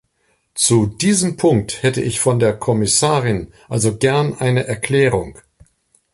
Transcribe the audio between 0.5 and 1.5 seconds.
Zu diesem